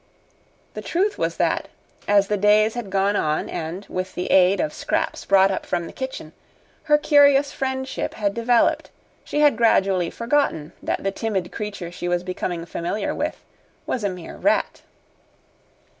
[0.73, 1.67] The truth was that,
[2.07, 5.85] as the days had gone on and, with the aid of scraps brought up from
[5.85, 6.33] the kitchen,
[6.85, 8.89] her curious friendship had developed,
[9.23, 13.45] she had gradually forgotten that the timid creature she was becoming familiar with
[13.85, 14.81] was a mere rat.